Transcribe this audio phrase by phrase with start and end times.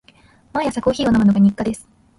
[0.51, 1.87] 毎朝コーヒーを飲むのが日課です。